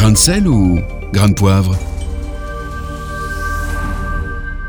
Grain 0.00 0.12
de 0.12 0.16
sel 0.16 0.48
ou 0.48 0.78
grain 1.12 1.28
de 1.28 1.34
poivre 1.34 1.76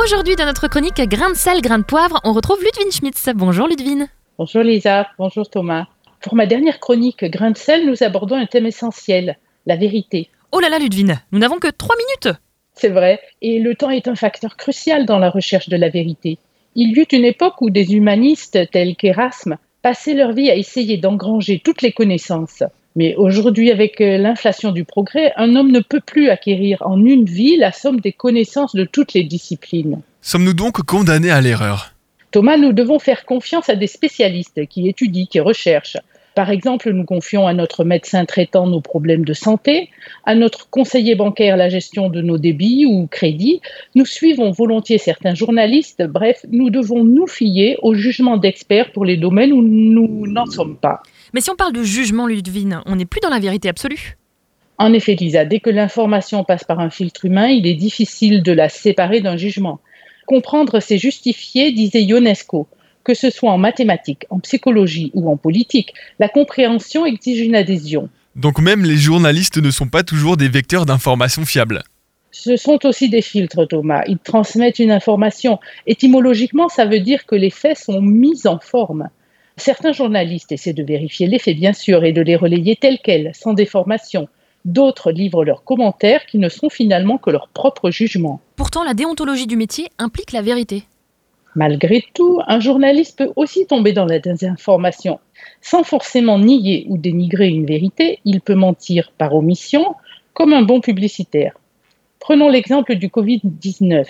Aujourd'hui, 0.00 0.36
dans 0.36 0.44
notre 0.44 0.68
chronique 0.68 1.00
Grain 1.00 1.30
de 1.30 1.34
sel, 1.34 1.60
grain 1.62 1.80
de 1.80 1.84
poivre, 1.84 2.20
on 2.22 2.32
retrouve 2.32 2.62
Ludwine 2.62 2.92
Schmitz. 2.92 3.28
Bonjour 3.34 3.66
Ludwine. 3.66 4.06
Bonjour 4.38 4.62
Lisa, 4.62 5.08
bonjour 5.18 5.50
Thomas. 5.50 5.86
Pour 6.20 6.36
ma 6.36 6.46
dernière 6.46 6.78
chronique 6.78 7.24
Grain 7.24 7.50
de 7.50 7.56
sel, 7.56 7.86
nous 7.86 8.04
abordons 8.04 8.36
un 8.36 8.46
thème 8.46 8.66
essentiel, 8.66 9.36
la 9.66 9.74
vérité. 9.74 10.30
Oh 10.52 10.60
là 10.60 10.68
là 10.68 10.78
Ludwine, 10.78 11.20
nous 11.32 11.40
n'avons 11.40 11.58
que 11.58 11.72
trois 11.72 11.96
minutes 11.96 12.38
C'est 12.74 12.90
vrai, 12.90 13.18
et 13.42 13.58
le 13.58 13.74
temps 13.74 13.90
est 13.90 14.06
un 14.06 14.14
facteur 14.14 14.56
crucial 14.56 15.06
dans 15.06 15.18
la 15.18 15.30
recherche 15.30 15.68
de 15.68 15.76
la 15.76 15.88
vérité. 15.88 16.38
Il 16.76 16.96
y 16.96 17.00
eut 17.00 17.08
une 17.10 17.24
époque 17.24 17.60
où 17.62 17.70
des 17.70 17.94
humanistes 17.96 18.70
tels 18.70 18.94
qu'Erasme 18.94 19.58
passaient 19.82 20.14
leur 20.14 20.30
vie 20.30 20.50
à 20.50 20.54
essayer 20.54 20.98
d'engranger 20.98 21.60
toutes 21.64 21.82
les 21.82 21.90
connaissances. 21.90 22.62
Mais 22.96 23.14
aujourd'hui, 23.16 23.70
avec 23.70 24.00
euh, 24.00 24.16
l'inflation 24.16 24.72
du 24.72 24.84
progrès, 24.84 25.32
un 25.36 25.54
homme 25.54 25.70
ne 25.70 25.80
peut 25.80 26.00
plus 26.00 26.30
acquérir 26.30 26.78
en 26.80 27.04
une 27.04 27.26
vie 27.26 27.58
la 27.58 27.70
somme 27.70 28.00
des 28.00 28.12
connaissances 28.12 28.74
de 28.74 28.84
toutes 28.84 29.12
les 29.12 29.22
disciplines. 29.22 30.00
Sommes-nous 30.22 30.54
donc 30.54 30.82
condamnés 30.82 31.30
à 31.30 31.42
l'erreur? 31.42 31.92
Thomas, 32.30 32.56
nous 32.56 32.72
devons 32.72 32.98
faire 32.98 33.26
confiance 33.26 33.68
à 33.68 33.76
des 33.76 33.86
spécialistes 33.86 34.66
qui 34.66 34.88
étudient, 34.88 35.26
qui 35.30 35.40
recherchent. 35.40 35.98
Par 36.36 36.50
exemple, 36.50 36.92
nous 36.92 37.06
confions 37.06 37.46
à 37.46 37.54
notre 37.54 37.82
médecin 37.82 38.26
traitant 38.26 38.66
nos 38.66 38.82
problèmes 38.82 39.24
de 39.24 39.32
santé, 39.32 39.88
à 40.26 40.34
notre 40.34 40.68
conseiller 40.68 41.14
bancaire 41.14 41.56
la 41.56 41.70
gestion 41.70 42.10
de 42.10 42.20
nos 42.20 42.36
débits 42.36 42.84
ou 42.84 43.06
crédits. 43.06 43.62
Nous 43.94 44.04
suivons 44.04 44.50
volontiers 44.50 44.98
certains 44.98 45.34
journalistes. 45.34 46.02
Bref, 46.06 46.44
nous 46.52 46.68
devons 46.68 47.04
nous 47.04 47.26
fier 47.26 47.78
au 47.80 47.94
jugement 47.94 48.36
d'experts 48.36 48.92
pour 48.92 49.06
les 49.06 49.16
domaines 49.16 49.54
où 49.54 49.62
nous 49.62 50.26
n'en 50.26 50.44
sommes 50.44 50.76
pas. 50.76 51.00
Mais 51.32 51.40
si 51.40 51.50
on 51.50 51.56
parle 51.56 51.72
de 51.72 51.82
jugement, 51.82 52.26
Ludwine, 52.26 52.82
on 52.84 52.96
n'est 52.96 53.06
plus 53.06 53.20
dans 53.20 53.30
la 53.30 53.38
vérité 53.38 53.70
absolue. 53.70 54.18
En 54.76 54.92
effet, 54.92 55.14
Lisa, 55.14 55.46
dès 55.46 55.60
que 55.60 55.70
l'information 55.70 56.44
passe 56.44 56.64
par 56.64 56.80
un 56.80 56.90
filtre 56.90 57.24
humain, 57.24 57.48
il 57.48 57.66
est 57.66 57.72
difficile 57.74 58.42
de 58.42 58.52
la 58.52 58.68
séparer 58.68 59.22
d'un 59.22 59.38
jugement. 59.38 59.80
Comprendre, 60.26 60.80
c'est 60.80 60.98
justifier, 60.98 61.72
disait 61.72 62.02
Ionesco. 62.02 62.68
Que 63.06 63.14
ce 63.14 63.30
soit 63.30 63.52
en 63.52 63.56
mathématiques, 63.58 64.26
en 64.30 64.40
psychologie 64.40 65.12
ou 65.14 65.30
en 65.30 65.36
politique, 65.36 65.94
la 66.18 66.28
compréhension 66.28 67.06
exige 67.06 67.38
une 67.38 67.54
adhésion. 67.54 68.08
Donc 68.34 68.58
même 68.58 68.84
les 68.84 68.96
journalistes 68.96 69.58
ne 69.58 69.70
sont 69.70 69.86
pas 69.86 70.02
toujours 70.02 70.36
des 70.36 70.48
vecteurs 70.48 70.86
d'informations 70.86 71.44
fiables. 71.44 71.84
Ce 72.32 72.56
sont 72.56 72.84
aussi 72.84 73.08
des 73.08 73.22
filtres, 73.22 73.68
Thomas. 73.68 74.02
Ils 74.08 74.18
transmettent 74.18 74.80
une 74.80 74.90
information. 74.90 75.60
Étymologiquement, 75.86 76.68
ça 76.68 76.84
veut 76.84 76.98
dire 76.98 77.26
que 77.26 77.36
les 77.36 77.50
faits 77.50 77.78
sont 77.78 78.02
mis 78.02 78.44
en 78.48 78.58
forme. 78.58 79.08
Certains 79.56 79.92
journalistes 79.92 80.50
essaient 80.50 80.72
de 80.72 80.82
vérifier 80.82 81.28
les 81.28 81.38
faits, 81.38 81.56
bien 81.56 81.74
sûr, 81.74 82.02
et 82.02 82.12
de 82.12 82.22
les 82.22 82.34
relayer 82.34 82.74
tels 82.74 82.98
quels, 82.98 83.30
sans 83.36 83.52
déformation. 83.52 84.26
D'autres 84.64 85.12
livrent 85.12 85.44
leurs 85.44 85.62
commentaires 85.62 86.26
qui 86.26 86.38
ne 86.38 86.48
sont 86.48 86.70
finalement 86.70 87.18
que 87.18 87.30
leur 87.30 87.46
propre 87.46 87.92
jugement. 87.92 88.40
Pourtant, 88.56 88.82
la 88.82 88.94
déontologie 88.94 89.46
du 89.46 89.56
métier 89.56 89.90
implique 89.96 90.32
la 90.32 90.42
vérité. 90.42 90.82
Malgré 91.56 92.04
tout, 92.12 92.42
un 92.46 92.60
journaliste 92.60 93.16
peut 93.16 93.32
aussi 93.34 93.66
tomber 93.66 93.94
dans 93.94 94.04
la 94.04 94.18
désinformation. 94.18 95.20
Sans 95.62 95.84
forcément 95.84 96.38
nier 96.38 96.84
ou 96.90 96.98
dénigrer 96.98 97.48
une 97.48 97.64
vérité, 97.64 98.18
il 98.26 98.42
peut 98.42 98.54
mentir 98.54 99.10
par 99.16 99.34
omission, 99.34 99.94
comme 100.34 100.52
un 100.52 100.60
bon 100.60 100.82
publicitaire. 100.82 101.58
Prenons 102.20 102.50
l'exemple 102.50 102.96
du 102.96 103.08
Covid-19. 103.08 104.04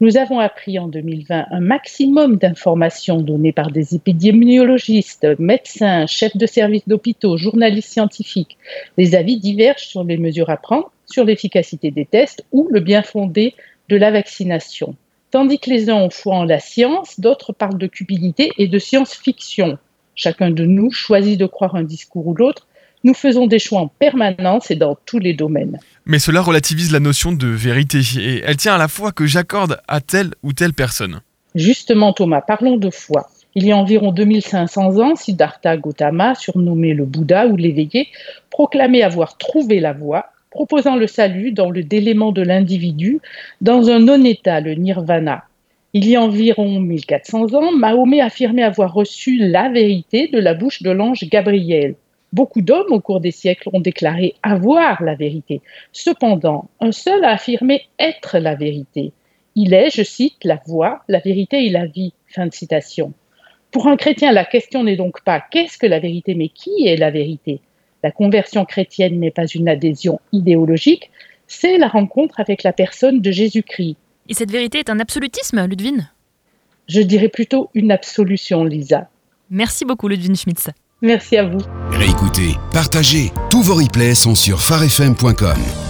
Nous 0.00 0.16
avons 0.16 0.40
appris 0.40 0.80
en 0.80 0.88
2020 0.88 1.46
un 1.52 1.60
maximum 1.60 2.38
d'informations 2.38 3.20
données 3.20 3.52
par 3.52 3.70
des 3.70 3.94
épidémiologistes, 3.94 5.28
médecins, 5.38 6.08
chefs 6.08 6.36
de 6.36 6.46
services 6.46 6.88
d'hôpitaux, 6.88 7.36
journalistes 7.36 7.92
scientifiques. 7.92 8.58
Les 8.98 9.14
avis 9.14 9.38
divergent 9.38 9.86
sur 9.86 10.02
les 10.02 10.16
mesures 10.16 10.50
à 10.50 10.56
prendre, 10.56 10.90
sur 11.06 11.24
l'efficacité 11.24 11.92
des 11.92 12.04
tests 12.04 12.44
ou 12.50 12.66
le 12.68 12.80
bien 12.80 13.02
fondé 13.02 13.54
de 13.88 13.96
la 13.96 14.10
vaccination. 14.10 14.96
Tandis 15.30 15.60
que 15.60 15.70
les 15.70 15.88
uns 15.88 15.94
ont 15.94 16.10
foi 16.10 16.34
en 16.34 16.44
la 16.44 16.58
science, 16.58 17.20
d'autres 17.20 17.52
parlent 17.52 17.78
de 17.78 17.86
cupidité 17.86 18.50
et 18.58 18.66
de 18.66 18.78
science-fiction. 18.78 19.78
Chacun 20.16 20.50
de 20.50 20.64
nous 20.64 20.90
choisit 20.90 21.38
de 21.38 21.46
croire 21.46 21.76
un 21.76 21.84
discours 21.84 22.26
ou 22.26 22.34
l'autre. 22.34 22.66
Nous 23.04 23.14
faisons 23.14 23.46
des 23.46 23.58
choix 23.58 23.80
en 23.80 23.88
permanence 23.88 24.70
et 24.70 24.76
dans 24.76 24.96
tous 25.06 25.18
les 25.18 25.32
domaines. 25.32 25.78
Mais 26.04 26.18
cela 26.18 26.42
relativise 26.42 26.92
la 26.92 27.00
notion 27.00 27.32
de 27.32 27.46
vérité 27.46 28.00
et 28.18 28.42
elle 28.44 28.56
tient 28.56 28.74
à 28.74 28.78
la 28.78 28.88
foi 28.88 29.12
que 29.12 29.24
j'accorde 29.24 29.80
à 29.86 30.00
telle 30.00 30.34
ou 30.42 30.52
telle 30.52 30.74
personne. 30.74 31.20
Justement, 31.54 32.12
Thomas, 32.12 32.40
parlons 32.40 32.76
de 32.76 32.90
foi. 32.90 33.28
Il 33.54 33.64
y 33.66 33.72
a 33.72 33.76
environ 33.76 34.12
2500 34.12 34.98
ans, 34.98 35.16
Siddhartha 35.16 35.76
Gautama, 35.76 36.34
surnommé 36.34 36.94
le 36.94 37.04
Bouddha 37.04 37.46
ou 37.46 37.56
l'éveillé, 37.56 38.08
proclamait 38.50 39.02
avoir 39.02 39.38
trouvé 39.38 39.80
la 39.80 39.92
voie, 39.92 40.26
proposant 40.50 40.96
le 40.96 41.06
salut 41.06 41.52
dans 41.52 41.70
le 41.70 41.82
délément 41.82 42.32
de 42.32 42.42
l'individu, 42.42 43.20
dans 43.60 43.88
un 43.88 44.00
non-état, 44.00 44.60
le 44.60 44.74
nirvana. 44.74 45.44
Il 45.92 46.08
y 46.08 46.16
a 46.16 46.22
environ 46.22 46.78
1400 46.80 47.54
ans, 47.54 47.72
Mahomet 47.72 48.20
affirmait 48.20 48.62
avoir 48.62 48.94
reçu 48.94 49.38
la 49.38 49.68
vérité 49.68 50.28
de 50.28 50.38
la 50.38 50.54
bouche 50.54 50.82
de 50.82 50.90
l'ange 50.90 51.24
Gabriel. 51.28 51.94
Beaucoup 52.32 52.60
d'hommes 52.60 52.92
au 52.92 53.00
cours 53.00 53.20
des 53.20 53.32
siècles 53.32 53.70
ont 53.72 53.80
déclaré 53.80 54.34
avoir 54.44 55.02
la 55.02 55.16
vérité. 55.16 55.60
Cependant, 55.90 56.68
un 56.80 56.92
seul 56.92 57.24
a 57.24 57.30
affirmé 57.30 57.82
être 57.98 58.38
la 58.38 58.54
vérité. 58.54 59.12
Il 59.56 59.74
est, 59.74 59.90
je 59.92 60.02
cite, 60.02 60.44
la 60.44 60.60
voie, 60.64 61.02
la 61.08 61.18
vérité 61.18 61.66
et 61.66 61.70
la 61.70 61.86
vie. 61.86 62.12
Fin 62.28 62.46
de 62.46 62.54
citation. 62.54 63.12
Pour 63.72 63.88
un 63.88 63.96
chrétien, 63.96 64.30
la 64.30 64.44
question 64.44 64.84
n'est 64.84 64.96
donc 64.96 65.24
pas 65.24 65.42
qu'est-ce 65.50 65.76
que 65.76 65.86
la 65.86 65.98
vérité, 65.98 66.34
mais 66.36 66.48
qui 66.48 66.86
est 66.86 66.96
la 66.96 67.10
vérité? 67.10 67.60
La 68.02 68.10
conversion 68.10 68.64
chrétienne 68.64 69.20
n'est 69.20 69.30
pas 69.30 69.46
une 69.46 69.68
adhésion 69.68 70.20
idéologique, 70.32 71.10
c'est 71.46 71.78
la 71.78 71.88
rencontre 71.88 72.40
avec 72.40 72.62
la 72.62 72.72
personne 72.72 73.20
de 73.20 73.30
Jésus-Christ. 73.30 73.96
Et 74.28 74.34
cette 74.34 74.50
vérité 74.50 74.78
est 74.78 74.90
un 74.90 75.00
absolutisme, 75.00 75.66
Ludwine 75.66 76.10
Je 76.88 77.00
dirais 77.00 77.28
plutôt 77.28 77.70
une 77.74 77.90
absolution, 77.90 78.64
Lisa. 78.64 79.08
Merci 79.50 79.84
beaucoup, 79.84 80.08
Ludwine 80.08 80.36
Schmitz. 80.36 80.68
Merci 81.02 81.36
à 81.36 81.44
vous. 81.44 81.60
Réécoutez, 81.90 82.54
partagez. 82.72 83.32
Tous 83.50 83.62
vos 83.62 83.74
replays 83.74 84.14
sont 84.14 84.34
sur 84.34 84.60
farfm.com. 84.60 85.89